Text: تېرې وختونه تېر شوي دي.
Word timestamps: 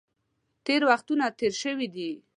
تېرې 0.65 0.85
وختونه 0.91 1.25
تېر 1.39 1.53
شوي 1.61 1.87
دي. 1.95 2.11